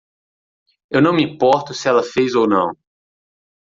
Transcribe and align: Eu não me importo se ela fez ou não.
Eu 0.89 0.99
não 0.99 1.13
me 1.13 1.21
importo 1.21 1.75
se 1.75 1.87
ela 1.87 2.01
fez 2.01 2.33
ou 2.33 2.47
não. 2.49 2.71